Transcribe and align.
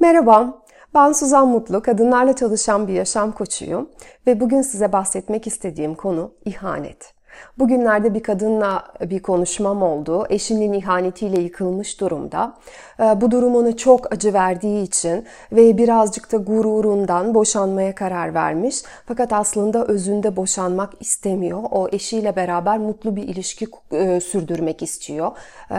Merhaba, 0.00 0.62
ben 0.94 1.12
Suzan 1.12 1.48
Mutlu, 1.48 1.82
kadınlarla 1.82 2.36
çalışan 2.36 2.88
bir 2.88 2.92
yaşam 2.92 3.32
koçuyum 3.32 3.90
ve 4.26 4.40
bugün 4.40 4.62
size 4.62 4.92
bahsetmek 4.92 5.46
istediğim 5.46 5.94
konu 5.94 6.32
ihanet. 6.44 7.14
Bugünlerde 7.58 8.14
bir 8.14 8.22
kadınla 8.22 8.84
bir 9.00 9.22
konuşmam 9.22 9.82
oldu. 9.82 10.26
Eşinin 10.30 10.72
ihanetiyle 10.72 11.40
yıkılmış 11.40 12.00
durumda. 12.00 12.54
Ee, 13.00 13.20
bu 13.20 13.30
durum 13.30 13.54
ona 13.54 13.76
çok 13.76 14.12
acı 14.12 14.32
verdiği 14.32 14.82
için 14.82 15.24
ve 15.52 15.78
birazcık 15.78 16.32
da 16.32 16.36
gururundan 16.36 17.34
boşanmaya 17.34 17.94
karar 17.94 18.34
vermiş. 18.34 18.82
Fakat 19.06 19.32
aslında 19.32 19.86
özünde 19.86 20.36
boşanmak 20.36 20.92
istemiyor. 21.00 21.62
O 21.70 21.88
eşiyle 21.92 22.36
beraber 22.36 22.78
mutlu 22.78 23.16
bir 23.16 23.22
ilişki 23.22 23.66
e, 23.92 24.20
sürdürmek 24.20 24.82
istiyor. 24.82 25.30
Ee, 25.70 25.76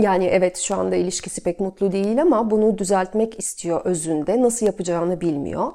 yani 0.00 0.24
evet 0.24 0.58
şu 0.58 0.74
anda 0.74 0.96
ilişkisi 0.96 1.42
pek 1.42 1.60
mutlu 1.60 1.92
değil 1.92 2.22
ama 2.22 2.50
bunu 2.50 2.78
düzeltmek 2.78 3.38
istiyor 3.38 3.80
özünde. 3.84 4.42
Nasıl 4.42 4.66
yapacağını 4.66 5.20
bilmiyor. 5.20 5.72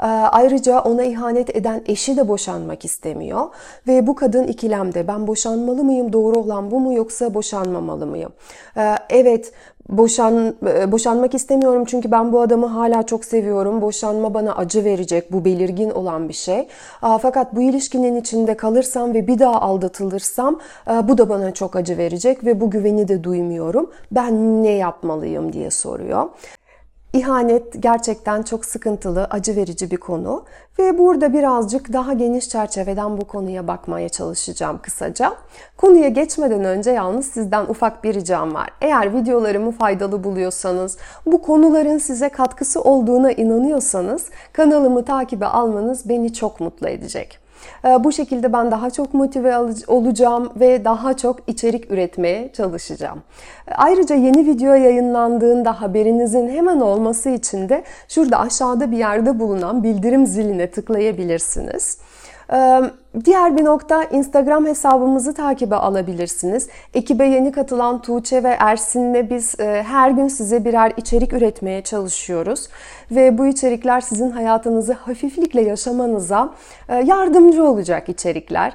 Ee, 0.00 0.06
ayrıca 0.06 0.80
ona 0.80 1.02
ihanet 1.02 1.56
eden 1.56 1.82
eşi 1.86 2.16
de 2.16 2.28
boşanmak 2.28 2.84
istemiyor 2.84 3.48
ve 3.86 4.06
bu 4.06 4.14
kadın 4.14 4.44
ikilemde 4.44 5.08
ben 5.08 5.26
boşanmalı 5.26 5.84
mıyım 5.84 6.12
doğru 6.12 6.38
olan 6.38 6.70
bu 6.70 6.80
mu 6.80 6.94
yoksa 6.94 7.34
boşanmamalı 7.34 8.06
mıyım? 8.06 8.32
Ee, 8.76 8.94
evet 9.10 9.52
boşan 9.88 10.54
e, 10.66 10.92
boşanmak 10.92 11.34
istemiyorum 11.34 11.84
çünkü 11.84 12.10
ben 12.10 12.32
bu 12.32 12.40
adamı 12.40 12.66
hala 12.66 13.02
çok 13.02 13.24
seviyorum. 13.24 13.82
Boşanma 13.82 14.34
bana 14.34 14.56
acı 14.56 14.84
verecek. 14.84 15.32
Bu 15.32 15.44
belirgin 15.44 15.90
olan 15.90 16.28
bir 16.28 16.34
şey. 16.34 16.68
Fakat 17.00 17.56
bu 17.56 17.62
ilişkinin 17.62 18.16
içinde 18.16 18.56
kalırsam 18.56 19.14
ve 19.14 19.26
bir 19.26 19.38
daha 19.38 19.60
aldatılırsam 19.60 20.60
e, 20.90 21.08
bu 21.08 21.18
da 21.18 21.28
bana 21.28 21.54
çok 21.54 21.76
acı 21.76 21.98
verecek 21.98 22.44
ve 22.44 22.60
bu 22.60 22.70
güveni 22.70 23.08
de 23.08 23.24
duymuyorum. 23.24 23.90
Ben 24.12 24.62
ne 24.62 24.70
yapmalıyım 24.70 25.52
diye 25.52 25.70
soruyor. 25.70 26.28
İhanet 27.14 27.82
gerçekten 27.82 28.42
çok 28.42 28.64
sıkıntılı, 28.64 29.24
acı 29.30 29.56
verici 29.56 29.90
bir 29.90 29.96
konu 29.96 30.44
ve 30.78 30.98
burada 30.98 31.32
birazcık 31.32 31.92
daha 31.92 32.12
geniş 32.12 32.48
çerçeveden 32.48 33.20
bu 33.20 33.24
konuya 33.24 33.68
bakmaya 33.68 34.08
çalışacağım 34.08 34.78
kısaca. 34.82 35.32
Konuya 35.76 36.08
geçmeden 36.08 36.64
önce 36.64 36.90
yalnız 36.90 37.26
sizden 37.26 37.64
ufak 37.64 38.04
bir 38.04 38.14
ricam 38.14 38.54
var. 38.54 38.70
Eğer 38.80 39.14
videolarımı 39.14 39.70
faydalı 39.70 40.24
buluyorsanız, 40.24 40.96
bu 41.26 41.42
konuların 41.42 41.98
size 41.98 42.28
katkısı 42.28 42.80
olduğuna 42.80 43.32
inanıyorsanız 43.32 44.26
kanalımı 44.52 45.04
takibe 45.04 45.46
almanız 45.46 46.08
beni 46.08 46.32
çok 46.32 46.60
mutlu 46.60 46.88
edecek. 46.88 47.43
Ee, 47.84 48.04
bu 48.04 48.12
şekilde 48.12 48.52
ben 48.52 48.70
daha 48.70 48.90
çok 48.90 49.14
motive 49.14 49.58
olacağım 49.86 50.52
ve 50.56 50.84
daha 50.84 51.16
çok 51.16 51.36
içerik 51.46 51.90
üretmeye 51.90 52.52
çalışacağım. 52.52 53.22
Ayrıca 53.76 54.14
yeni 54.14 54.46
video 54.46 54.74
yayınlandığında 54.74 55.80
haberinizin 55.80 56.48
hemen 56.48 56.80
olması 56.80 57.30
için 57.30 57.68
de 57.68 57.84
şurada 58.08 58.38
aşağıda 58.38 58.90
bir 58.90 58.96
yerde 58.98 59.40
bulunan 59.40 59.82
bildirim 59.82 60.26
ziline 60.26 60.70
tıklayabilirsiniz. 60.70 61.98
Diğer 63.24 63.56
bir 63.56 63.64
nokta 63.64 64.04
Instagram 64.04 64.66
hesabımızı 64.66 65.34
takibe 65.34 65.74
alabilirsiniz. 65.74 66.68
Ekibe 66.94 67.26
yeni 67.26 67.52
katılan 67.52 68.02
Tuğçe 68.02 68.44
ve 68.44 68.56
Ersin'le 68.60 69.30
biz 69.30 69.58
her 69.58 70.10
gün 70.10 70.28
size 70.28 70.64
birer 70.64 70.92
içerik 70.96 71.32
üretmeye 71.32 71.82
çalışıyoruz. 71.82 72.68
Ve 73.10 73.38
bu 73.38 73.46
içerikler 73.46 74.00
sizin 74.00 74.30
hayatınızı 74.30 74.92
hafiflikle 74.92 75.60
yaşamanıza 75.60 76.54
yardımcı 77.04 77.64
olacak 77.64 78.08
içerikler. 78.08 78.72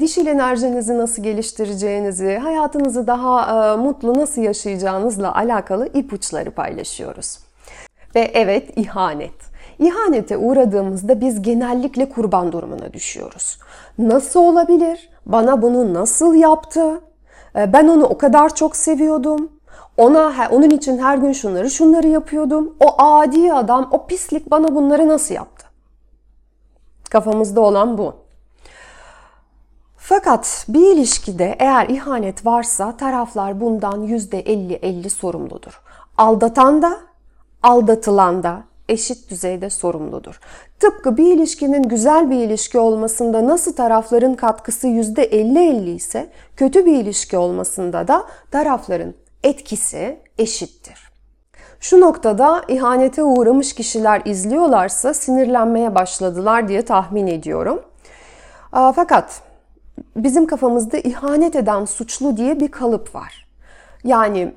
Dişil 0.00 0.26
enerjinizi 0.26 0.98
nasıl 0.98 1.22
geliştireceğinizi, 1.22 2.38
hayatınızı 2.38 3.06
daha 3.06 3.76
mutlu 3.76 4.18
nasıl 4.18 4.42
yaşayacağınızla 4.42 5.34
alakalı 5.34 5.88
ipuçları 5.94 6.50
paylaşıyoruz. 6.50 7.38
Ve 8.14 8.30
evet 8.34 8.78
ihanet. 8.78 9.51
İhanete 9.82 10.36
uğradığımızda 10.36 11.20
biz 11.20 11.42
genellikle 11.42 12.08
kurban 12.08 12.52
durumuna 12.52 12.92
düşüyoruz. 12.92 13.58
Nasıl 13.98 14.40
olabilir? 14.40 15.10
Bana 15.26 15.62
bunu 15.62 15.94
nasıl 15.94 16.34
yaptı? 16.34 17.00
Ee, 17.56 17.72
ben 17.72 17.88
onu 17.88 18.04
o 18.04 18.18
kadar 18.18 18.54
çok 18.54 18.76
seviyordum. 18.76 19.52
Ona 19.96 20.48
onun 20.50 20.70
için 20.70 20.98
her 20.98 21.18
gün 21.18 21.32
şunları 21.32 21.70
şunları 21.70 22.08
yapıyordum. 22.08 22.76
O 22.80 23.02
adi 23.02 23.52
adam, 23.52 23.88
o 23.90 24.06
pislik 24.06 24.50
bana 24.50 24.74
bunları 24.74 25.08
nasıl 25.08 25.34
yaptı? 25.34 25.66
Kafamızda 27.10 27.60
olan 27.60 27.98
bu. 27.98 28.14
Fakat 29.96 30.64
bir 30.68 30.96
ilişkide 30.96 31.56
eğer 31.58 31.88
ihanet 31.88 32.46
varsa 32.46 32.96
taraflar 32.96 33.60
bundan 33.60 34.06
%50-50 34.06 35.10
sorumludur. 35.10 35.80
Aldatan 36.18 36.82
da, 36.82 36.98
aldatılan 37.62 38.42
da, 38.42 38.62
eşit 38.88 39.30
düzeyde 39.30 39.70
sorumludur. 39.70 40.40
Tıpkı 40.80 41.16
bir 41.16 41.34
ilişkinin 41.34 41.82
güzel 41.82 42.30
bir 42.30 42.36
ilişki 42.36 42.78
olmasında 42.78 43.46
nasıl 43.46 43.72
tarafların 43.72 44.34
katkısı 44.34 44.86
%50-50 44.86 45.90
ise 45.90 46.30
kötü 46.56 46.86
bir 46.86 46.94
ilişki 46.94 47.36
olmasında 47.36 48.08
da 48.08 48.26
tarafların 48.50 49.14
etkisi 49.44 50.18
eşittir. 50.38 51.12
Şu 51.80 52.00
noktada 52.00 52.62
ihanete 52.68 53.22
uğramış 53.22 53.74
kişiler 53.74 54.22
izliyorlarsa 54.24 55.14
sinirlenmeye 55.14 55.94
başladılar 55.94 56.68
diye 56.68 56.82
tahmin 56.82 57.26
ediyorum. 57.26 57.82
Fakat 58.72 59.42
bizim 60.16 60.46
kafamızda 60.46 60.98
ihanet 60.98 61.56
eden 61.56 61.84
suçlu 61.84 62.36
diye 62.36 62.60
bir 62.60 62.68
kalıp 62.68 63.14
var. 63.14 63.48
Yani 64.04 64.52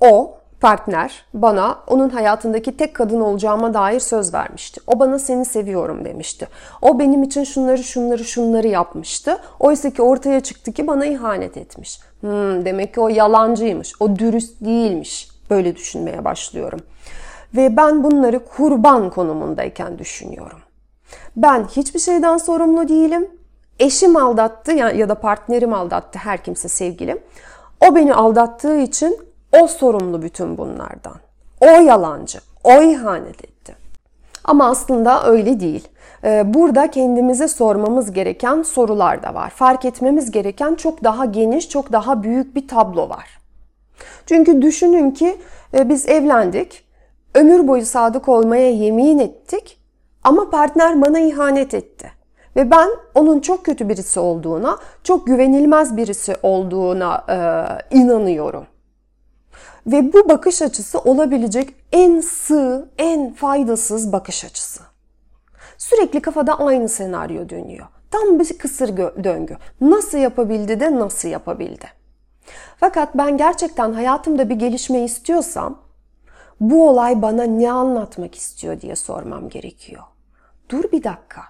o 0.00 0.38
partner 0.62 1.24
bana 1.34 1.78
onun 1.86 2.08
hayatındaki 2.08 2.76
tek 2.76 2.94
kadın 2.94 3.20
olacağıma 3.20 3.74
dair 3.74 4.00
söz 4.00 4.34
vermişti. 4.34 4.80
O 4.86 4.98
bana 4.98 5.18
seni 5.18 5.44
seviyorum 5.44 6.04
demişti. 6.04 6.48
O 6.82 6.98
benim 6.98 7.22
için 7.22 7.44
şunları 7.44 7.84
şunları 7.84 8.24
şunları 8.24 8.68
yapmıştı. 8.68 9.38
Oysa 9.60 9.90
ki 9.90 10.02
ortaya 10.02 10.40
çıktı 10.40 10.72
ki 10.72 10.86
bana 10.86 11.06
ihanet 11.06 11.56
etmiş. 11.56 12.00
Hmm, 12.20 12.64
demek 12.64 12.94
ki 12.94 13.00
o 13.00 13.08
yalancıymış. 13.08 13.92
O 14.00 14.16
dürüst 14.16 14.60
değilmiş. 14.64 15.28
Böyle 15.50 15.76
düşünmeye 15.76 16.24
başlıyorum. 16.24 16.80
Ve 17.56 17.76
ben 17.76 18.04
bunları 18.04 18.44
kurban 18.44 19.10
konumundayken 19.10 19.98
düşünüyorum. 19.98 20.58
Ben 21.36 21.64
hiçbir 21.64 22.00
şeyden 22.00 22.36
sorumlu 22.36 22.88
değilim. 22.88 23.30
Eşim 23.78 24.16
aldattı 24.16 24.72
ya 24.72 25.08
da 25.08 25.14
partnerim 25.14 25.72
aldattı 25.72 26.18
her 26.18 26.44
kimse 26.44 26.68
sevgilim. 26.68 27.18
O 27.80 27.94
beni 27.94 28.14
aldattığı 28.14 28.78
için 28.78 29.31
o 29.52 29.66
sorumlu 29.66 30.22
bütün 30.22 30.58
bunlardan. 30.58 31.16
O 31.60 31.66
yalancı, 31.66 32.38
o 32.64 32.82
ihanet 32.82 33.44
etti. 33.44 33.76
Ama 34.44 34.68
aslında 34.68 35.26
öyle 35.26 35.60
değil. 35.60 35.88
Ee, 36.24 36.54
burada 36.54 36.90
kendimize 36.90 37.48
sormamız 37.48 38.12
gereken 38.12 38.62
sorular 38.62 39.22
da 39.22 39.34
var. 39.34 39.50
Fark 39.50 39.84
etmemiz 39.84 40.30
gereken 40.30 40.74
çok 40.74 41.04
daha 41.04 41.24
geniş, 41.24 41.68
çok 41.68 41.92
daha 41.92 42.22
büyük 42.22 42.54
bir 42.54 42.68
tablo 42.68 43.08
var. 43.08 43.38
Çünkü 44.26 44.62
düşünün 44.62 45.10
ki 45.10 45.36
e, 45.74 45.88
biz 45.88 46.08
evlendik, 46.08 46.84
ömür 47.34 47.68
boyu 47.68 47.86
sadık 47.86 48.28
olmaya 48.28 48.70
yemin 48.70 49.18
ettik 49.18 49.78
ama 50.24 50.50
partner 50.50 51.02
bana 51.02 51.20
ihanet 51.20 51.74
etti. 51.74 52.12
Ve 52.56 52.70
ben 52.70 52.88
onun 53.14 53.40
çok 53.40 53.64
kötü 53.64 53.88
birisi 53.88 54.20
olduğuna, 54.20 54.78
çok 55.04 55.26
güvenilmez 55.26 55.96
birisi 55.96 56.36
olduğuna 56.42 57.24
e, 57.28 57.36
inanıyorum. 57.96 58.66
Ve 59.86 60.12
bu 60.12 60.28
bakış 60.28 60.62
açısı 60.62 60.98
olabilecek 60.98 61.74
en 61.92 62.20
sığ, 62.20 62.88
en 62.98 63.32
faydasız 63.32 64.12
bakış 64.12 64.44
açısı. 64.44 64.82
Sürekli 65.78 66.22
kafada 66.22 66.58
aynı 66.58 66.88
senaryo 66.88 67.48
dönüyor. 67.48 67.86
Tam 68.10 68.38
bir 68.38 68.58
kısır 68.58 68.96
döngü. 68.96 69.56
Nasıl 69.80 70.18
yapabildi 70.18 70.80
de 70.80 70.94
nasıl 70.96 71.28
yapabildi? 71.28 71.86
Fakat 72.76 73.14
ben 73.14 73.36
gerçekten 73.36 73.92
hayatımda 73.92 74.48
bir 74.48 74.54
gelişme 74.54 75.04
istiyorsam 75.04 75.78
bu 76.60 76.88
olay 76.88 77.22
bana 77.22 77.42
ne 77.42 77.72
anlatmak 77.72 78.34
istiyor 78.34 78.80
diye 78.80 78.96
sormam 78.96 79.48
gerekiyor. 79.48 80.02
Dur 80.68 80.84
bir 80.92 81.04
dakika. 81.04 81.42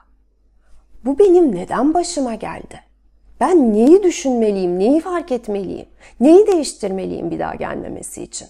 Bu 1.04 1.18
benim 1.18 1.54
neden 1.54 1.94
başıma 1.94 2.34
geldi? 2.34 2.80
Ben 3.42 3.72
neyi 3.72 4.02
düşünmeliyim, 4.02 4.78
neyi 4.78 5.00
fark 5.00 5.32
etmeliyim, 5.32 5.86
neyi 6.20 6.46
değiştirmeliyim 6.46 7.30
bir 7.30 7.38
daha 7.38 7.54
gelmemesi 7.54 8.22
için? 8.22 8.48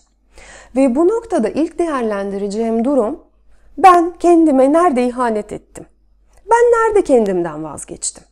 Ve 0.76 0.94
bu 0.94 1.08
noktada 1.08 1.48
ilk 1.48 1.78
değerlendireceğim 1.78 2.84
durum 2.84 3.20
ben 3.78 4.12
kendime 4.18 4.72
nerede 4.72 5.06
ihanet 5.06 5.52
ettim? 5.52 5.86
Ben 6.50 6.58
nerede 6.58 7.04
kendimden 7.04 7.64
vazgeçtim? 7.64 8.24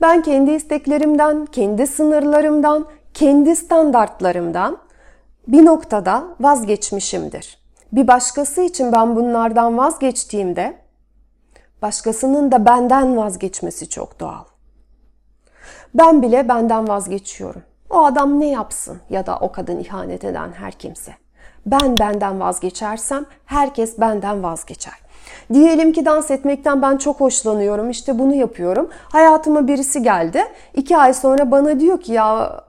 Ben 0.00 0.22
kendi 0.22 0.50
isteklerimden, 0.50 1.46
kendi 1.46 1.86
sınırlarımdan, 1.86 2.86
kendi 3.14 3.56
standartlarımdan 3.56 4.78
bir 5.48 5.64
noktada 5.64 6.24
vazgeçmişimdir. 6.40 7.58
Bir 7.92 8.08
başkası 8.08 8.62
için 8.62 8.92
ben 8.92 9.16
bunlardan 9.16 9.78
vazgeçtiğimde 9.78 10.76
başkasının 11.82 12.52
da 12.52 12.66
benden 12.66 13.16
vazgeçmesi 13.16 13.88
çok 13.88 14.20
doğal. 14.20 14.53
Ben 15.94 16.22
bile 16.22 16.48
benden 16.48 16.88
vazgeçiyorum. 16.88 17.62
O 17.90 18.04
adam 18.04 18.40
ne 18.40 18.50
yapsın 18.50 19.00
ya 19.10 19.26
da 19.26 19.38
o 19.38 19.52
kadın 19.52 19.78
ihanet 19.78 20.24
eden 20.24 20.52
her 20.52 20.72
kimse. 20.72 21.12
Ben 21.66 21.98
benden 21.98 22.40
vazgeçersem 22.40 23.24
herkes 23.44 24.00
benden 24.00 24.42
vazgeçer. 24.42 24.94
Diyelim 25.52 25.92
ki 25.92 26.04
dans 26.04 26.30
etmekten 26.30 26.82
ben 26.82 26.96
çok 26.96 27.20
hoşlanıyorum. 27.20 27.90
İşte 27.90 28.18
bunu 28.18 28.34
yapıyorum. 28.34 28.88
Hayatıma 29.12 29.68
birisi 29.68 30.02
geldi. 30.02 30.44
İki 30.74 30.96
ay 30.96 31.14
sonra 31.14 31.50
bana 31.50 31.80
diyor 31.80 32.00
ki 32.00 32.12
ya 32.12 32.60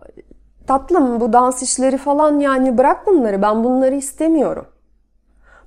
tatlım 0.68 1.20
bu 1.20 1.34
dans 1.34 1.62
işleri 1.62 1.98
falan 1.98 2.40
yani 2.40 2.78
bırak 2.78 3.08
bunları. 3.08 3.42
Ben 3.42 3.64
bunları 3.64 3.96
istemiyorum. 3.96 4.66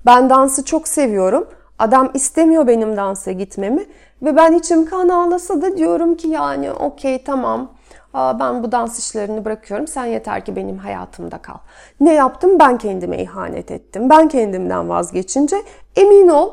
Ben 0.05 0.29
dansı 0.29 0.65
çok 0.65 0.87
seviyorum. 0.87 1.47
Adam 1.79 2.11
istemiyor 2.13 2.67
benim 2.67 2.97
dansa 2.97 3.31
gitmemi. 3.31 3.85
Ve 4.21 4.35
ben 4.35 4.53
içim 4.53 4.85
kan 4.85 5.09
ağlasa 5.09 5.61
da 5.61 5.77
diyorum 5.77 6.15
ki 6.15 6.27
yani 6.27 6.71
okey 6.71 7.23
tamam 7.23 7.71
ben 8.13 8.63
bu 8.63 8.71
dans 8.71 8.99
işlerini 8.99 9.45
bırakıyorum. 9.45 9.87
Sen 9.87 10.05
yeter 10.05 10.45
ki 10.45 10.55
benim 10.55 10.77
hayatımda 10.77 11.37
kal. 11.37 11.57
Ne 11.99 12.13
yaptım? 12.13 12.59
Ben 12.59 12.77
kendime 12.77 13.17
ihanet 13.23 13.71
ettim. 13.71 14.09
Ben 14.09 14.27
kendimden 14.27 14.89
vazgeçince 14.89 15.55
emin 15.95 16.27
ol 16.27 16.49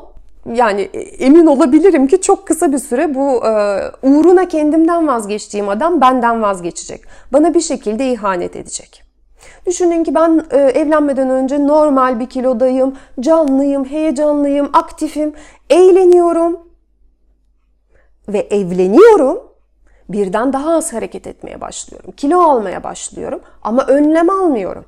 yani 0.53 0.81
emin 1.19 1.45
olabilirim 1.45 2.07
ki 2.07 2.21
çok 2.21 2.47
kısa 2.47 2.71
bir 2.71 2.77
süre 2.77 3.15
bu 3.15 3.45
e, 3.45 3.81
uğruna 4.03 4.47
kendimden 4.47 5.07
vazgeçtiğim 5.07 5.69
adam 5.69 6.01
benden 6.01 6.41
vazgeçecek. 6.41 7.03
Bana 7.33 7.53
bir 7.53 7.61
şekilde 7.61 8.11
ihanet 8.11 8.55
edecek. 8.55 9.03
Düşünün 9.65 10.03
ki 10.03 10.15
ben 10.15 10.45
e, 10.51 10.57
evlenmeden 10.57 11.29
önce 11.29 11.67
normal 11.67 12.19
bir 12.19 12.25
kilodayım, 12.25 12.95
canlıyım, 13.19 13.85
heyecanlıyım, 13.85 14.69
aktifim, 14.73 15.33
eğleniyorum 15.69 16.66
ve 18.29 18.39
evleniyorum. 18.39 19.39
Birden 20.09 20.53
daha 20.53 20.73
az 20.73 20.93
hareket 20.93 21.27
etmeye 21.27 21.61
başlıyorum. 21.61 22.11
Kilo 22.17 22.39
almaya 22.39 22.83
başlıyorum 22.83 23.41
ama 23.61 23.85
önlem 23.85 24.29
almıyorum. 24.29 24.85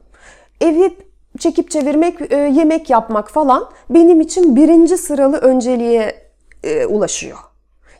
Evi 0.62 0.98
çekip 1.40 1.72
çevirmek, 1.72 2.32
e, 2.32 2.36
yemek 2.36 2.90
yapmak 2.90 3.32
falan 3.32 3.70
benim 3.90 4.22
için 4.22 4.56
birinci 4.56 4.98
sıralı 4.98 5.38
önceliğe 5.38 6.16
e, 6.64 6.86
ulaşıyor. 6.86 7.38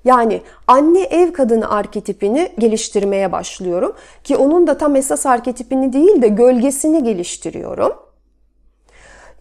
Yani 0.06 0.42
anne 0.68 1.02
ev 1.02 1.34
kadını 1.34 1.72
arketipini 1.72 2.52
geliştirmeye 2.60 3.32
başlıyorum 3.32 3.94
ki 4.24 4.38
onun 4.38 4.68
da 4.68 4.78
tam 4.78 4.96
esas 4.96 5.26
arketipini 5.26 5.94
değil 5.94 6.22
de 6.22 6.28
gölgesini 6.28 7.04
geliştiriyorum. 7.04 8.09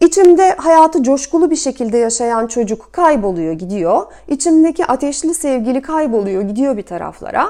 İçimde 0.01 0.55
hayatı 0.55 1.03
coşkulu 1.03 1.51
bir 1.51 1.55
şekilde 1.55 1.97
yaşayan 1.97 2.47
çocuk 2.47 2.93
kayboluyor, 2.93 3.53
gidiyor. 3.53 4.05
İçimdeki 4.27 4.85
ateşli 4.85 5.33
sevgili 5.33 5.81
kayboluyor, 5.81 6.41
gidiyor 6.41 6.77
bir 6.77 6.83
taraflara. 6.83 7.47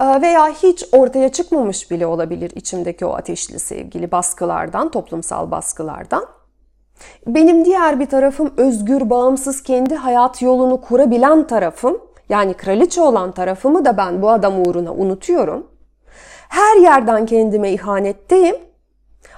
Ee, 0.00 0.22
veya 0.22 0.48
hiç 0.48 0.84
ortaya 0.92 1.28
çıkmamış 1.28 1.90
bile 1.90 2.06
olabilir 2.06 2.52
içimdeki 2.54 3.06
o 3.06 3.14
ateşli 3.14 3.58
sevgili 3.58 4.12
baskılardan, 4.12 4.90
toplumsal 4.90 5.50
baskılardan. 5.50 6.26
Benim 7.26 7.64
diğer 7.64 8.00
bir 8.00 8.06
tarafım 8.06 8.54
özgür, 8.56 9.10
bağımsız, 9.10 9.62
kendi 9.62 9.94
hayat 9.94 10.42
yolunu 10.42 10.80
kurabilen 10.80 11.46
tarafım. 11.46 11.98
Yani 12.28 12.54
kraliçe 12.54 13.00
olan 13.00 13.32
tarafımı 13.32 13.84
da 13.84 13.96
ben 13.96 14.22
bu 14.22 14.30
adam 14.30 14.62
uğruna 14.62 14.92
unutuyorum. 14.92 15.66
Her 16.48 16.76
yerden 16.76 17.26
kendime 17.26 17.72
ihanetteyim 17.72 18.56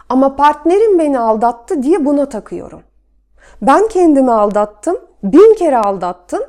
ama 0.08 0.36
partnerim 0.36 0.98
beni 0.98 1.18
aldattı 1.18 1.82
diye 1.82 2.04
buna 2.04 2.28
takıyorum. 2.28 2.82
Ben 3.62 3.88
kendimi 3.88 4.32
aldattım, 4.32 4.96
bin 5.22 5.54
kere 5.54 5.78
aldattım. 5.78 6.42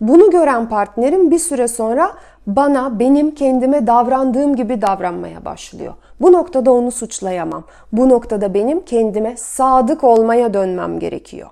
Bunu 0.00 0.30
gören 0.30 0.68
partnerim 0.68 1.30
bir 1.30 1.38
süre 1.38 1.68
sonra 1.68 2.12
bana 2.46 2.98
benim 2.98 3.34
kendime 3.34 3.86
davrandığım 3.86 4.56
gibi 4.56 4.82
davranmaya 4.82 5.44
başlıyor. 5.44 5.94
Bu 6.20 6.32
noktada 6.32 6.72
onu 6.72 6.90
suçlayamam. 6.90 7.64
Bu 7.92 8.08
noktada 8.08 8.54
benim 8.54 8.84
kendime 8.84 9.36
sadık 9.36 10.04
olmaya 10.04 10.54
dönmem 10.54 10.98
gerekiyor. 10.98 11.50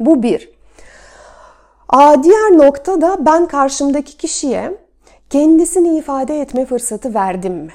Bu 0.00 0.22
bir. 0.22 0.50
Aa, 1.88 2.22
diğer 2.22 2.58
nokta 2.58 3.00
da 3.00 3.16
ben 3.26 3.46
karşımdaki 3.46 4.16
kişiye 4.16 4.76
kendisini 5.30 5.98
ifade 5.98 6.40
etme 6.40 6.66
fırsatı 6.66 7.14
verdim 7.14 7.54
mi? 7.54 7.72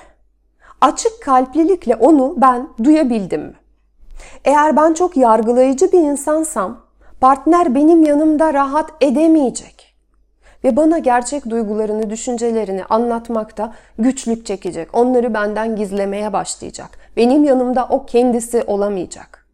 Açık 0.81 1.23
kalplilikle 1.23 1.95
onu 1.95 2.33
ben 2.37 2.67
duyabildim 2.83 3.41
mi? 3.41 3.55
Eğer 4.45 4.75
ben 4.75 4.93
çok 4.93 5.17
yargılayıcı 5.17 5.91
bir 5.91 5.99
insansam 5.99 6.81
partner 7.21 7.75
benim 7.75 8.03
yanımda 8.03 8.53
rahat 8.53 8.91
edemeyecek 9.01 9.95
ve 10.65 10.75
bana 10.75 10.97
gerçek 10.97 11.49
duygularını, 11.49 12.09
düşüncelerini 12.09 12.85
anlatmakta 12.85 13.73
güçlük 13.99 14.45
çekecek. 14.45 14.89
Onları 14.93 15.33
benden 15.33 15.75
gizlemeye 15.75 16.33
başlayacak. 16.33 16.89
Benim 17.17 17.43
yanımda 17.43 17.87
o 17.89 18.05
kendisi 18.05 18.63
olamayacak. 18.67 19.45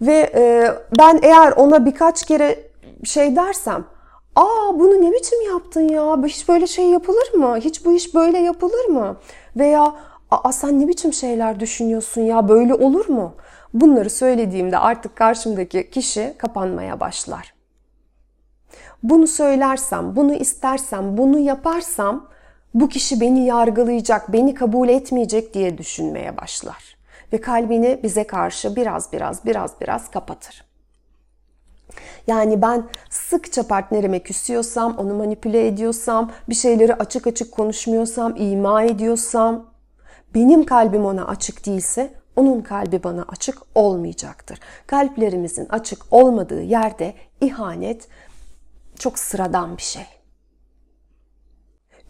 Ve 0.00 0.30
e, 0.34 0.72
ben 0.98 1.20
eğer 1.22 1.52
ona 1.52 1.86
birkaç 1.86 2.24
kere 2.26 2.58
şey 3.04 3.36
dersem, 3.36 3.84
''Aa 4.36 4.78
bunu 4.78 5.02
ne 5.02 5.12
biçim 5.12 5.42
yaptın 5.52 5.88
ya? 5.88 6.22
Hiç 6.24 6.48
böyle 6.48 6.66
şey 6.66 6.84
yapılır 6.84 7.34
mı? 7.34 7.56
Hiç 7.56 7.84
bu 7.84 7.92
iş 7.92 8.14
böyle 8.14 8.38
yapılır 8.38 8.84
mı?'' 8.84 9.16
Veya 9.56 9.94
''Aa 10.30 10.52
sen 10.52 10.80
ne 10.80 10.88
biçim 10.88 11.12
şeyler 11.12 11.60
düşünüyorsun 11.60 12.20
ya? 12.20 12.48
Böyle 12.48 12.74
olur 12.74 13.08
mu?'' 13.08 13.34
Bunları 13.74 14.10
söylediğimde 14.10 14.78
artık 14.78 15.16
karşımdaki 15.16 15.90
kişi 15.90 16.34
kapanmaya 16.38 17.00
başlar. 17.00 17.54
Bunu 19.02 19.26
söylersem, 19.26 20.16
bunu 20.16 20.34
istersem, 20.34 21.16
bunu 21.16 21.38
yaparsam 21.38 22.28
bu 22.74 22.88
kişi 22.88 23.20
beni 23.20 23.46
yargılayacak, 23.46 24.32
beni 24.32 24.54
kabul 24.54 24.88
etmeyecek 24.88 25.54
diye 25.54 25.78
düşünmeye 25.78 26.36
başlar. 26.36 26.96
Ve 27.32 27.40
kalbini 27.40 28.00
bize 28.02 28.26
karşı 28.26 28.76
biraz 28.76 29.12
biraz 29.12 29.44
biraz 29.44 29.80
biraz 29.80 30.10
kapatır. 30.10 30.69
Yani 32.26 32.62
ben 32.62 32.88
sıkça 33.10 33.62
partnerime 33.62 34.18
küsüyorsam, 34.18 34.96
onu 34.98 35.14
manipüle 35.14 35.66
ediyorsam, 35.66 36.30
bir 36.48 36.54
şeyleri 36.54 36.94
açık 36.94 37.26
açık 37.26 37.52
konuşmuyorsam, 37.52 38.36
ima 38.36 38.82
ediyorsam, 38.82 39.66
benim 40.34 40.66
kalbim 40.66 41.04
ona 41.04 41.26
açık 41.26 41.66
değilse 41.66 42.14
onun 42.36 42.60
kalbi 42.60 43.02
bana 43.02 43.24
açık 43.28 43.58
olmayacaktır. 43.74 44.60
Kalplerimizin 44.86 45.66
açık 45.70 46.02
olmadığı 46.10 46.62
yerde 46.62 47.14
ihanet 47.40 48.08
çok 48.98 49.18
sıradan 49.18 49.76
bir 49.76 49.82
şey. 49.82 50.19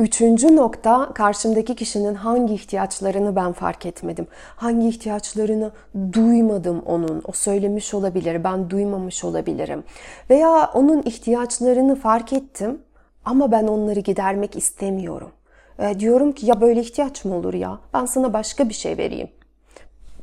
Üçüncü 0.01 0.57
nokta 0.57 1.13
karşımdaki 1.15 1.75
kişinin 1.75 2.15
hangi 2.15 2.55
ihtiyaçlarını 2.55 3.37
ben 3.37 3.53
fark 3.53 3.87
etmedim. 3.87 4.27
Hangi 4.57 4.89
ihtiyaçlarını 4.89 5.71
duymadım 6.13 6.83
onun. 6.87 7.23
O 7.27 7.33
söylemiş 7.33 7.95
olabilir, 7.95 8.45
ben 8.45 8.71
duymamış 8.71 9.25
olabilirim. 9.25 9.85
Veya 10.31 10.71
onun 10.75 11.03
ihtiyaçlarını 11.03 11.97
fark 11.97 12.33
ettim 12.33 12.79
ama 13.25 13.53
ben 13.53 13.67
onları 13.67 14.01
gidermek 14.01 14.57
istemiyorum. 14.57 15.31
E, 15.79 16.01
diyorum 16.01 16.33
ki 16.33 16.47
ya 16.47 16.61
böyle 16.61 16.81
ihtiyaç 16.81 17.25
mı 17.25 17.35
olur 17.35 17.55
ya? 17.55 17.79
Ben 17.95 18.05
sana 18.07 18.33
başka 18.33 18.69
bir 18.69 18.75
şey 18.75 18.99
vereyim. 18.99 19.29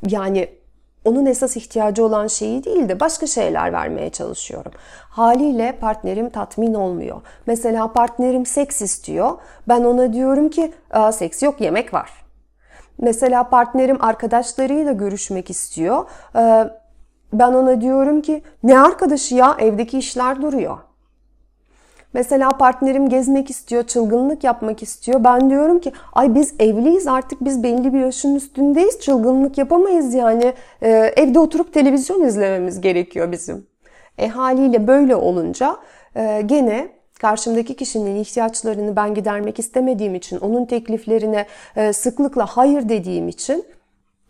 Yani 0.08 0.48
onun 1.08 1.26
esas 1.26 1.56
ihtiyacı 1.56 2.04
olan 2.04 2.26
şeyi 2.26 2.64
değil 2.64 2.88
de 2.88 3.00
başka 3.00 3.26
şeyler 3.26 3.72
vermeye 3.72 4.10
çalışıyorum. 4.10 4.72
Haliyle 5.10 5.78
partnerim 5.80 6.30
tatmin 6.30 6.74
olmuyor. 6.74 7.20
Mesela 7.46 7.92
partnerim 7.92 8.46
seks 8.46 8.82
istiyor. 8.82 9.38
Ben 9.68 9.84
ona 9.84 10.12
diyorum 10.12 10.48
ki 10.48 10.72
seks 11.12 11.42
yok 11.42 11.60
yemek 11.60 11.94
var. 11.94 12.10
Mesela 13.00 13.48
partnerim 13.48 14.04
arkadaşlarıyla 14.04 14.92
görüşmek 14.92 15.50
istiyor. 15.50 16.04
Ben 17.32 17.52
ona 17.52 17.80
diyorum 17.80 18.22
ki 18.22 18.42
ne 18.62 18.80
arkadaşı 18.80 19.34
ya 19.34 19.56
evdeki 19.58 19.98
işler 19.98 20.42
duruyor. 20.42 20.78
Mesela 22.18 22.48
partnerim 22.48 23.08
gezmek 23.08 23.50
istiyor, 23.50 23.82
çılgınlık 23.82 24.44
yapmak 24.44 24.82
istiyor. 24.82 25.24
Ben 25.24 25.50
diyorum 25.50 25.78
ki 25.80 25.92
ay 26.12 26.34
biz 26.34 26.54
evliyiz 26.58 27.06
artık 27.06 27.44
biz 27.44 27.62
belli 27.62 27.94
bir 27.94 28.00
yaşın 28.00 28.34
üstündeyiz. 28.34 29.00
Çılgınlık 29.00 29.58
yapamayız 29.58 30.14
yani. 30.14 30.54
Ee, 30.82 30.88
evde 31.16 31.38
oturup 31.38 31.74
televizyon 31.74 32.24
izlememiz 32.24 32.80
gerekiyor 32.80 33.32
bizim. 33.32 33.66
E 34.18 34.28
haliyle 34.28 34.86
böyle 34.86 35.16
olunca 35.16 35.76
e, 36.16 36.42
gene 36.46 36.88
karşımdaki 37.20 37.76
kişinin 37.76 38.16
ihtiyaçlarını 38.16 38.96
ben 38.96 39.14
gidermek 39.14 39.58
istemediğim 39.58 40.14
için, 40.14 40.40
onun 40.40 40.64
tekliflerine 40.64 41.46
e, 41.76 41.92
sıklıkla 41.92 42.46
hayır 42.46 42.88
dediğim 42.88 43.28
için 43.28 43.64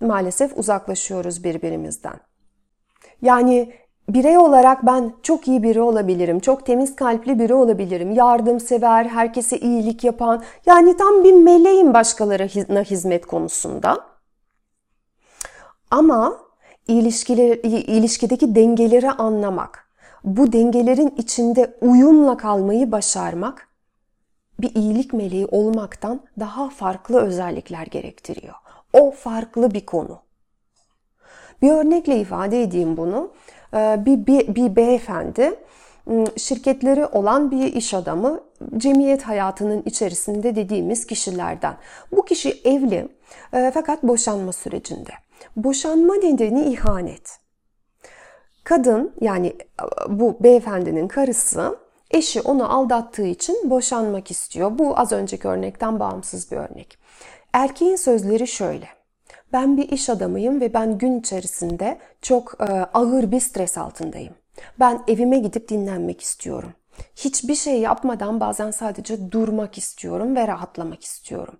maalesef 0.00 0.58
uzaklaşıyoruz 0.58 1.44
birbirimizden. 1.44 2.16
Yani 3.22 3.72
birey 4.08 4.38
olarak 4.38 4.86
ben 4.86 5.12
çok 5.22 5.48
iyi 5.48 5.62
biri 5.62 5.80
olabilirim, 5.80 6.40
çok 6.40 6.66
temiz 6.66 6.96
kalpli 6.96 7.38
biri 7.38 7.54
olabilirim, 7.54 8.12
yardımsever, 8.12 9.04
herkese 9.04 9.58
iyilik 9.58 10.04
yapan, 10.04 10.42
yani 10.66 10.96
tam 10.96 11.24
bir 11.24 11.32
meleğim 11.32 11.94
başkalarına 11.94 12.82
hizmet 12.82 13.26
konusunda. 13.26 14.04
Ama 15.90 16.38
ilişkiler, 16.88 17.56
ilişkideki 17.64 18.54
dengeleri 18.54 19.10
anlamak, 19.10 19.88
bu 20.24 20.52
dengelerin 20.52 21.14
içinde 21.16 21.76
uyumla 21.80 22.36
kalmayı 22.36 22.92
başarmak 22.92 23.68
bir 24.60 24.74
iyilik 24.74 25.12
meleği 25.12 25.46
olmaktan 25.46 26.20
daha 26.40 26.68
farklı 26.68 27.20
özellikler 27.20 27.86
gerektiriyor. 27.86 28.54
O 28.92 29.10
farklı 29.10 29.70
bir 29.70 29.86
konu. 29.86 30.18
Bir 31.62 31.70
örnekle 31.70 32.20
ifade 32.20 32.62
edeyim 32.62 32.96
bunu. 32.96 33.30
Ee, 33.74 33.96
bir, 34.06 34.26
bir, 34.26 34.54
bir 34.54 34.76
beyefendi 34.76 35.54
ıı, 36.10 36.26
şirketleri 36.36 37.06
olan 37.06 37.50
bir 37.50 37.72
iş 37.72 37.94
adamı, 37.94 38.40
cemiyet 38.76 39.22
hayatının 39.22 39.82
içerisinde 39.86 40.56
dediğimiz 40.56 41.06
kişilerden. 41.06 41.76
Bu 42.12 42.24
kişi 42.24 42.60
evli 42.64 43.08
e, 43.52 43.70
fakat 43.74 44.02
boşanma 44.02 44.52
sürecinde. 44.52 45.10
Boşanma 45.56 46.14
nedeni 46.14 46.64
ihanet. 46.64 47.38
Kadın 48.64 49.12
yani 49.20 49.56
bu 50.08 50.36
beyefendinin 50.40 51.08
karısı 51.08 51.78
eşi 52.10 52.40
onu 52.40 52.72
aldattığı 52.72 53.26
için 53.26 53.70
boşanmak 53.70 54.30
istiyor. 54.30 54.78
Bu 54.78 54.98
az 54.98 55.12
önceki 55.12 55.48
örnekten 55.48 56.00
bağımsız 56.00 56.52
bir 56.52 56.56
örnek. 56.56 56.98
Erkeğin 57.52 57.96
sözleri 57.96 58.46
şöyle. 58.46 58.97
Ben 59.52 59.76
bir 59.76 59.88
iş 59.88 60.10
adamıyım 60.10 60.60
ve 60.60 60.74
ben 60.74 60.98
gün 60.98 61.20
içerisinde 61.20 61.98
çok 62.22 62.54
e, 62.60 62.64
ağır 62.72 63.30
bir 63.30 63.40
stres 63.40 63.78
altındayım. 63.78 64.34
Ben 64.80 65.02
evime 65.08 65.38
gidip 65.38 65.68
dinlenmek 65.68 66.20
istiyorum. 66.20 66.72
Hiçbir 67.16 67.54
şey 67.54 67.80
yapmadan 67.80 68.40
bazen 68.40 68.70
sadece 68.70 69.32
durmak 69.32 69.78
istiyorum 69.78 70.36
ve 70.36 70.46
rahatlamak 70.48 71.04
istiyorum. 71.04 71.56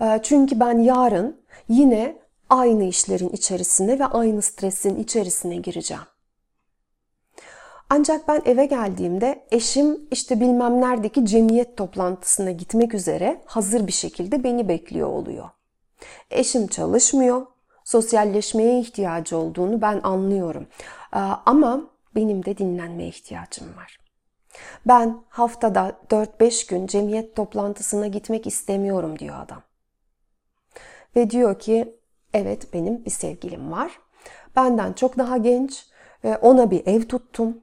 E, 0.00 0.20
çünkü 0.22 0.60
ben 0.60 0.78
yarın 0.78 1.40
yine 1.68 2.16
aynı 2.50 2.84
işlerin 2.84 3.28
içerisine 3.28 3.98
ve 3.98 4.06
aynı 4.06 4.42
stresin 4.42 4.96
içerisine 4.96 5.56
gireceğim. 5.56 6.02
Ancak 7.90 8.28
ben 8.28 8.42
eve 8.44 8.66
geldiğimde 8.66 9.46
eşim 9.50 10.00
işte 10.10 10.40
bilmem 10.40 10.80
neredeki 10.80 11.26
cemiyet 11.26 11.76
toplantısına 11.76 12.50
gitmek 12.50 12.94
üzere 12.94 13.42
hazır 13.46 13.86
bir 13.86 13.92
şekilde 13.92 14.44
beni 14.44 14.68
bekliyor 14.68 15.08
oluyor. 15.08 15.48
Eşim 16.30 16.66
çalışmıyor, 16.66 17.46
sosyalleşmeye 17.84 18.80
ihtiyacı 18.80 19.38
olduğunu 19.38 19.82
ben 19.82 20.00
anlıyorum. 20.02 20.66
Ama 21.46 21.80
benim 22.14 22.44
de 22.44 22.58
dinlenmeye 22.58 23.08
ihtiyacım 23.08 23.76
var. 23.76 23.98
Ben 24.86 25.22
haftada 25.28 25.98
4-5 26.10 26.68
gün 26.70 26.86
cemiyet 26.86 27.36
toplantısına 27.36 28.06
gitmek 28.06 28.46
istemiyorum 28.46 29.18
diyor 29.18 29.40
adam. 29.40 29.62
Ve 31.16 31.30
diyor 31.30 31.58
ki 31.58 31.98
evet 32.34 32.72
benim 32.72 33.04
bir 33.04 33.10
sevgilim 33.10 33.72
var. 33.72 33.98
Benden 34.56 34.92
çok 34.92 35.18
daha 35.18 35.36
genç. 35.36 35.86
Ona 36.40 36.70
bir 36.70 36.86
ev 36.86 37.02
tuttum. 37.02 37.60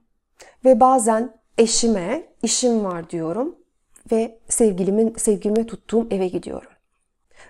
Ve 0.65 0.79
bazen 0.79 1.37
eşime 1.57 2.27
işim 2.43 2.83
var 2.83 3.09
diyorum 3.09 3.55
ve 4.11 4.39
sevgilimin 4.49 5.15
sevgilime 5.17 5.67
tuttuğum 5.67 6.07
eve 6.11 6.27
gidiyorum. 6.27 6.71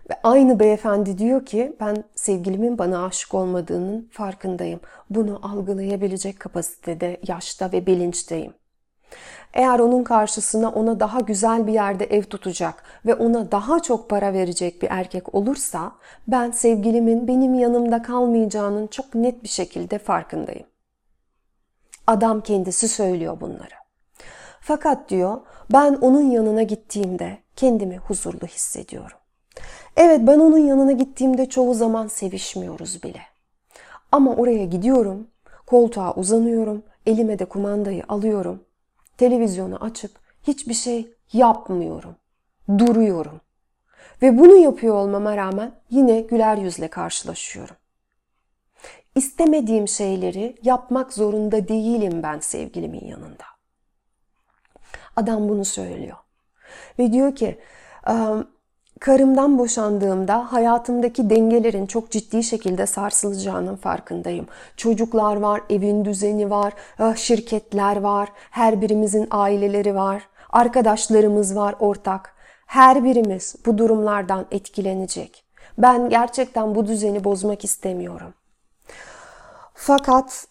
Ve 0.10 0.14
aynı 0.24 0.60
beyefendi 0.60 1.18
diyor 1.18 1.46
ki 1.46 1.76
ben 1.80 2.04
sevgilimin 2.16 2.78
bana 2.78 3.06
aşık 3.06 3.34
olmadığının 3.34 4.10
farkındayım. 4.12 4.80
Bunu 5.10 5.40
algılayabilecek 5.44 6.40
kapasitede, 6.40 7.20
yaşta 7.28 7.72
ve 7.72 7.86
bilinçteyim. 7.86 8.54
Eğer 9.54 9.80
onun 9.80 10.04
karşısına 10.04 10.70
ona 10.70 11.00
daha 11.00 11.20
güzel 11.20 11.68
bir 11.68 11.74
yerde 11.74 12.06
ev 12.06 12.24
tutacak 12.24 12.84
ve 13.06 13.16
ona 13.16 13.52
daha 13.52 13.80
çok 13.80 14.10
para 14.10 14.34
verecek 14.34 14.82
bir 14.82 14.88
erkek 14.92 15.36
olursa 15.36 15.92
ben 16.28 16.52
sevgilimin 16.52 17.28
benim 17.28 17.54
yanımda 17.54 18.02
kalmayacağının 18.02 18.88
çok 18.88 19.16
net 19.16 19.44
bir 19.44 19.50
şekilde 19.50 19.98
farkındayım. 19.98 20.68
Adam 22.08 22.42
kendisi 22.42 22.88
söylüyor 22.88 23.42
bunları. 23.42 23.76
Fakat 24.62 25.10
diyor 25.10 25.42
ben 25.74 25.94
onun 25.94 26.32
yanına 26.32 26.64
gittiğimde 26.64 27.38
kendimi 27.56 27.98
huzurlu 27.98 28.48
hissediyorum. 28.48 29.18
Evet 29.98 30.22
ben 30.28 30.40
onun 30.40 30.58
yanına 30.58 30.92
gittiğimde 30.92 31.50
çoğu 31.50 31.74
zaman 31.74 32.08
sevişmiyoruz 32.08 33.04
bile. 33.04 33.22
Ama 34.12 34.36
oraya 34.36 34.66
gidiyorum, 34.66 35.28
koltuğa 35.66 36.14
uzanıyorum, 36.14 36.84
elime 37.06 37.40
de 37.40 37.46
kumandayı 37.46 38.04
alıyorum. 38.08 38.64
Televizyonu 39.18 39.84
açıp 39.84 40.12
hiçbir 40.48 40.74
şey 40.74 41.14
yapmıyorum. 41.34 42.16
Duruyorum. 42.78 43.42
Ve 44.22 44.38
bunu 44.38 44.56
yapıyor 44.56 44.96
olmama 44.96 45.38
rağmen 45.38 45.72
yine 45.90 46.22
güler 46.22 46.58
yüzle 46.58 46.88
karşılaşıyorum. 46.88 47.76
İstemediğim 49.16 49.88
şeyleri 49.88 50.56
yapmak 50.64 51.14
zorunda 51.14 51.68
değilim 51.68 52.24
ben 52.24 52.40
sevgilimin 52.40 53.06
yanında. 53.06 53.44
Adam 55.16 55.50
bunu 55.50 55.66
söylüyor. 55.66 56.18
Ve 57.00 57.14
diyor 57.14 57.36
ki 57.36 57.60
karımdan 59.00 59.58
boşandığımda 59.60 60.54
hayatımdaki 60.54 61.30
dengelerin 61.30 61.86
çok 61.86 62.12
ciddi 62.12 62.44
şekilde 62.44 62.86
sarsılacağının 62.86 63.76
farkındayım. 63.76 64.48
Çocuklar 64.78 65.36
var, 65.36 65.62
evin 65.70 66.06
düzeni 66.06 66.50
var, 66.50 66.74
ah, 67.00 67.16
şirketler 67.16 67.98
var, 67.98 68.30
her 68.52 68.82
birimizin 68.82 69.28
aileleri 69.32 69.96
var, 69.96 70.28
arkadaşlarımız 70.50 71.56
var 71.56 71.76
ortak. 71.80 72.34
Her 72.66 73.04
birimiz 73.04 73.56
bu 73.66 73.78
durumlardan 73.78 74.46
etkilenecek. 74.52 75.44
Ben 75.78 76.10
gerçekten 76.10 76.76
bu 76.76 76.88
düzeni 76.88 77.24
bozmak 77.24 77.64
istemiyorum. 77.64 78.34
Fakat 79.74 80.48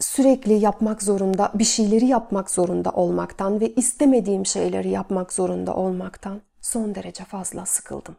sürekli 0.00 0.52
yapmak 0.52 1.02
zorunda, 1.02 1.52
bir 1.54 1.64
şeyleri 1.64 2.06
yapmak 2.06 2.50
zorunda 2.50 2.90
olmaktan 2.90 3.60
ve 3.60 3.74
istemediğim 3.74 4.46
şeyleri 4.46 4.88
yapmak 4.88 5.32
zorunda 5.32 5.74
olmaktan 5.74 6.40
son 6.68 6.94
derece 6.94 7.24
fazla 7.24 7.66
sıkıldım. 7.66 8.16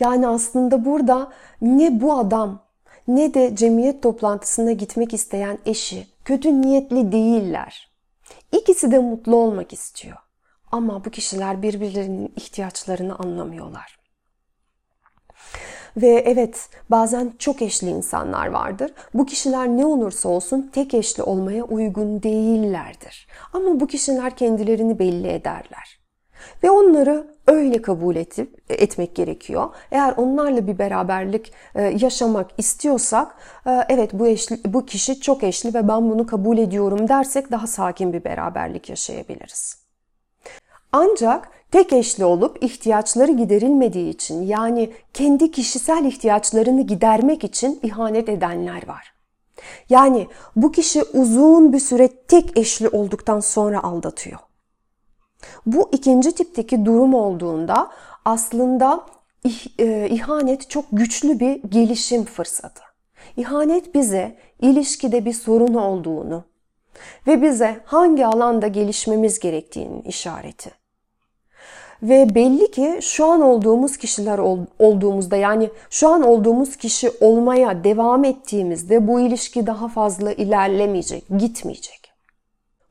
Yani 0.00 0.28
aslında 0.28 0.84
burada 0.84 1.32
ne 1.60 2.00
bu 2.00 2.18
adam 2.18 2.64
ne 3.08 3.34
de 3.34 3.56
cemiyet 3.56 4.02
toplantısına 4.02 4.72
gitmek 4.72 5.14
isteyen 5.14 5.58
eşi 5.66 6.06
kötü 6.24 6.60
niyetli 6.60 7.12
değiller. 7.12 7.90
İkisi 8.52 8.90
de 8.90 8.98
mutlu 8.98 9.36
olmak 9.36 9.72
istiyor. 9.72 10.16
Ama 10.72 11.04
bu 11.04 11.10
kişiler 11.10 11.62
birbirlerinin 11.62 12.32
ihtiyaçlarını 12.36 13.16
anlamıyorlar. 13.18 13.98
Ve 15.96 16.22
evet 16.26 16.68
bazen 16.90 17.32
çok 17.38 17.62
eşli 17.62 17.88
insanlar 17.90 18.46
vardır. 18.46 18.92
Bu 19.14 19.26
kişiler 19.26 19.68
ne 19.68 19.86
olursa 19.86 20.28
olsun 20.28 20.70
tek 20.72 20.94
eşli 20.94 21.22
olmaya 21.22 21.64
uygun 21.64 22.22
değillerdir. 22.22 23.28
Ama 23.52 23.80
bu 23.80 23.86
kişiler 23.86 24.36
kendilerini 24.36 24.98
belli 24.98 25.28
ederler. 25.28 26.03
Ve 26.62 26.70
onları 26.70 27.26
öyle 27.46 27.82
kabul 27.82 28.16
etip, 28.16 28.70
etmek 28.70 29.14
gerekiyor. 29.14 29.68
Eğer 29.90 30.14
onlarla 30.16 30.66
bir 30.66 30.78
beraberlik 30.78 31.52
e, 31.74 31.82
yaşamak 31.82 32.50
istiyorsak, 32.58 33.36
e, 33.66 33.70
evet 33.88 34.10
bu 34.12 34.26
eşli, 34.26 34.58
bu 34.66 34.86
kişi 34.86 35.20
çok 35.20 35.44
eşli 35.44 35.74
ve 35.74 35.88
ben 35.88 36.10
bunu 36.10 36.26
kabul 36.26 36.58
ediyorum 36.58 37.08
dersek 37.08 37.50
daha 37.50 37.66
sakin 37.66 38.12
bir 38.12 38.24
beraberlik 38.24 38.90
yaşayabiliriz. 38.90 39.84
Ancak 40.92 41.48
tek 41.70 41.92
eşli 41.92 42.24
olup 42.24 42.64
ihtiyaçları 42.64 43.32
giderilmediği 43.32 44.10
için 44.10 44.42
yani 44.42 44.92
kendi 45.14 45.50
kişisel 45.50 46.04
ihtiyaçlarını 46.04 46.82
gidermek 46.82 47.44
için 47.44 47.80
ihanet 47.82 48.28
edenler 48.28 48.88
var. 48.88 49.14
Yani 49.88 50.28
bu 50.56 50.72
kişi 50.72 51.02
uzun 51.02 51.72
bir 51.72 51.78
süre 51.78 52.08
tek 52.08 52.58
eşli 52.58 52.88
olduktan 52.88 53.40
sonra 53.40 53.82
aldatıyor. 53.82 54.38
Bu 55.66 55.88
ikinci 55.92 56.32
tipteki 56.32 56.84
durum 56.84 57.14
olduğunda 57.14 57.90
aslında 58.24 59.06
e, 59.78 60.08
ihanet 60.08 60.70
çok 60.70 60.84
güçlü 60.92 61.40
bir 61.40 61.62
gelişim 61.62 62.24
fırsatı. 62.24 62.82
İhanet 63.36 63.94
bize 63.94 64.36
ilişkide 64.60 65.24
bir 65.24 65.32
sorun 65.32 65.74
olduğunu 65.74 66.44
ve 67.26 67.42
bize 67.42 67.80
hangi 67.84 68.26
alanda 68.26 68.66
gelişmemiz 68.66 69.38
gerektiğinin 69.38 70.02
işareti. 70.02 70.70
Ve 72.02 72.34
belli 72.34 72.70
ki 72.70 72.98
şu 73.02 73.26
an 73.26 73.40
olduğumuz 73.40 73.96
kişiler 73.96 74.38
olduğumuzda 74.78 75.36
yani 75.36 75.70
şu 75.90 76.08
an 76.08 76.22
olduğumuz 76.22 76.76
kişi 76.76 77.10
olmaya 77.20 77.84
devam 77.84 78.24
ettiğimizde 78.24 79.08
bu 79.08 79.20
ilişki 79.20 79.66
daha 79.66 79.88
fazla 79.88 80.32
ilerlemeyecek, 80.32 81.24
gitmeyecek. 81.38 82.03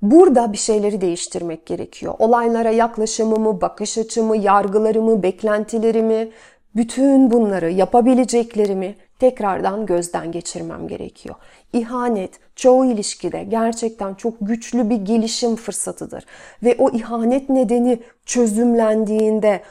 Burada 0.03 0.53
bir 0.53 0.57
şeyleri 0.57 1.01
değiştirmek 1.01 1.65
gerekiyor. 1.65 2.15
Olaylara 2.19 2.69
yaklaşımımı, 2.69 3.61
bakış 3.61 3.97
açımı, 3.97 4.37
yargılarımı, 4.37 5.23
beklentilerimi, 5.23 6.29
bütün 6.75 7.31
bunları 7.31 7.71
yapabileceklerimi 7.71 8.95
tekrardan 9.19 9.85
gözden 9.85 10.31
geçirmem 10.31 10.87
gerekiyor. 10.87 11.35
İhanet 11.73 12.39
çoğu 12.55 12.85
ilişkide 12.85 13.43
gerçekten 13.43 14.13
çok 14.13 14.33
güçlü 14.41 14.89
bir 14.89 14.97
gelişim 14.97 15.55
fırsatıdır 15.55 16.25
ve 16.63 16.75
o 16.79 16.89
ihanet 16.91 17.49
nedeni 17.49 17.99
çözümlendiğinde, 18.25 19.61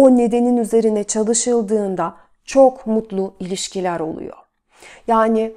o 0.00 0.16
nedenin 0.16 0.56
üzerine 0.56 1.04
çalışıldığında 1.04 2.16
çok 2.44 2.86
mutlu 2.86 3.34
ilişkiler 3.40 4.00
oluyor. 4.00 4.36
Yani 5.06 5.52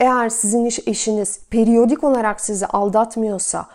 eğer 0.00 0.28
sizin 0.28 0.64
eşiniz 0.86 1.40
periyodik 1.50 2.04
olarak 2.04 2.40
sizi 2.40 2.66
aldatmıyorsa, 2.66 3.66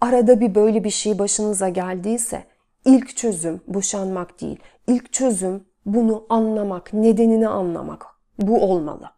arada 0.00 0.40
bir 0.40 0.54
böyle 0.54 0.84
bir 0.84 0.90
şey 0.90 1.18
başınıza 1.18 1.68
geldiyse 1.68 2.44
ilk 2.84 3.16
çözüm 3.16 3.60
boşanmak 3.66 4.40
değil. 4.40 4.58
İlk 4.86 5.12
çözüm 5.12 5.64
bunu 5.86 6.26
anlamak, 6.28 6.92
nedenini 6.92 7.48
anlamak 7.48 8.06
Bu 8.38 8.62
olmalı. 8.72 9.10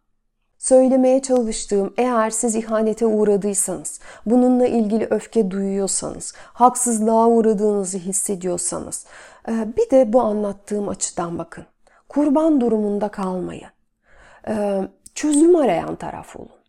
Söylemeye 0.57 1.21
çalıştığım 1.21 1.93
eğer 1.97 2.29
siz 2.29 2.55
ihanete 2.55 3.05
uğradıysanız, 3.05 3.99
bununla 4.25 4.67
ilgili 4.67 5.07
öfke 5.09 5.51
duyuyorsanız, 5.51 6.33
haksızlığa 6.37 7.27
uğradığınızı 7.27 7.97
hissediyorsanız, 7.97 9.05
e, 9.49 9.51
bir 9.77 9.89
de 9.89 10.13
bu 10.13 10.21
anlattığım 10.21 10.89
açıdan 10.89 11.37
bakın. 11.37 11.65
Kurban 12.09 12.61
durumunda 12.61 13.09
kalmayın. 13.09 13.69
Çözüm 15.17 15.55
arayan 15.55 15.95
taraf 15.95 16.35
olun. 16.35 16.59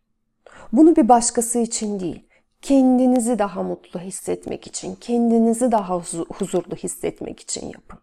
Bunu 0.72 0.96
bir 0.96 1.08
başkası 1.08 1.58
için 1.58 2.00
değil, 2.00 2.26
kendinizi 2.62 3.38
daha 3.38 3.62
mutlu 3.62 4.00
hissetmek 4.00 4.66
için, 4.66 4.94
kendinizi 4.94 5.72
daha 5.72 5.94
huzurlu 6.28 6.76
hissetmek 6.76 7.40
için 7.40 7.66
yapın. 7.66 7.98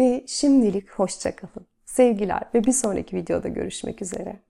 Ve 0.00 0.24
şimdilik 0.26 0.90
hoşçakalın. 0.90 1.66
Sevgiler 1.84 2.42
ve 2.54 2.64
bir 2.64 2.72
sonraki 2.72 3.16
videoda 3.16 3.48
görüşmek 3.48 4.02
üzere. 4.02 4.40